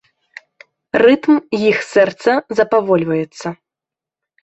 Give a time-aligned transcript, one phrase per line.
[1.03, 1.35] Рытм
[1.69, 3.47] іх сэрца запавольваецца.